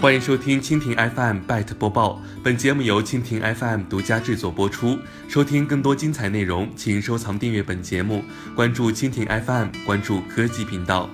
[0.00, 4.98] 欢迎收听蜻蜓 FM Byte 播报，本节目由蜻蜓 FM 独家制作播出。
[5.28, 8.24] 收听更多精彩内容，请收藏订阅本节目，
[8.56, 11.10] 关注蜻蜓 FM，关注科技频道。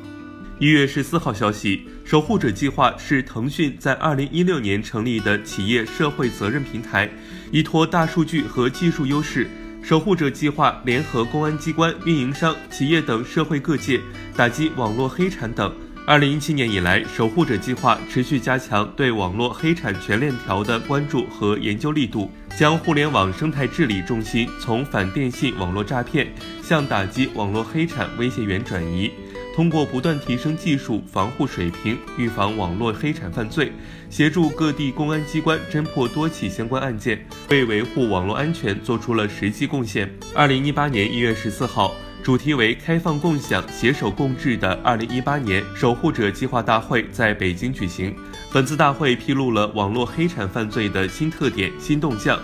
[0.60, 7.10] 一月十四号消息，守护者计划是腾讯在二零一六年成立的企业社会责任平台，
[7.50, 9.48] 依托大数据和技术优势。
[9.82, 14.00] 守护者计划联合公安机关、运营商、企业等社会各界，
[14.36, 15.74] 打击网络黑产等。
[16.08, 29.10] 二零一七年以来，守护者计划持续加强对网络黑产全链条的关注和研究力度，将互联网生态治理重心从反电信网络诈骗向打击网络黑产威胁源转移。
[29.56, 33.72] 通过不断提升技术防护水平，预防网络黑产犯罪，
[34.08, 40.08] 协助各地公安机关侦破多起相关案件，为维护网络安全做出了实际贡献。
[40.36, 41.92] 二零一八年一月十四号，
[42.22, 48.14] 主题为“开放共享，携手共治”的二零一八年守护者计划大会在北京举行。
[48.52, 52.38] 本次大会披露了网络黑产犯罪的新特点、新动向，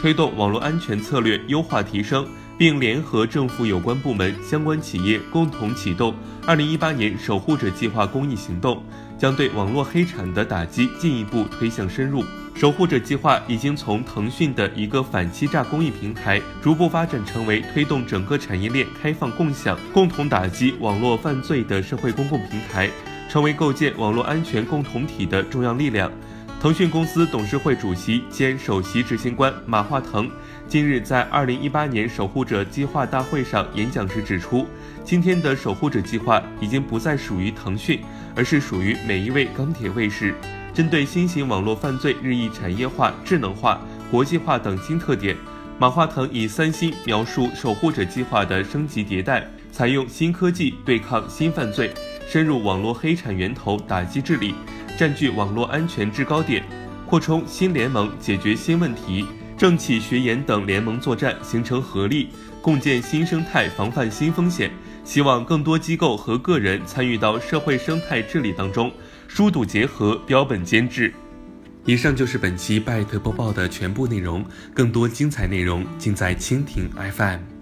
[0.00, 2.26] 推动网络安全策略优化提升。
[2.56, 6.14] 并联合政府有关部门、相关企业共同启动
[6.46, 8.80] 二零一八年守护者计划公益行动，
[9.18, 12.22] 将对网络黑产的打击进一步推向深入。
[12.54, 22.88] 守护者计划已经从腾讯的一个反欺诈公益平台，逐步发展成为推动整个产业链开放共享、共同打击网络犯罪的社会公共平台，
[23.28, 26.10] 成为构建网络安全共同体的重要力量。
[26.60, 30.30] 腾讯公司董事会主席兼首席执行官马化腾
[30.66, 34.66] 近日在二零一八年守护者计划大会上演讲时指出，
[35.04, 38.00] 今天的守护者计划已经不再属于腾讯，
[38.34, 40.34] 而是属于每一位钢铁卫士。
[40.74, 43.80] 针对新型网络犯罪日益产业化、智能化、
[44.10, 45.36] 国际化等新特点，
[45.78, 51.94] 马化腾以三星描述守护者计划的升级迭代，采用新科技对抗新犯罪，
[52.26, 54.52] 深入网络黑产源头打击治理。
[54.98, 56.64] 占据网络安全制高点，
[57.06, 59.24] 扩充新联盟解决新问题，
[59.56, 62.30] 政企学研等联盟作战，形成合力，
[62.60, 64.72] 共建新生态，防范新风险。
[65.04, 68.90] 希望更多机构和个人参与到社会生态治理当中，
[69.28, 71.12] 疏堵结合，标本兼治。
[71.84, 77.53] 以上就是本期拜特播报的全部内容，更多精彩内容尽在蜻蜓 FM。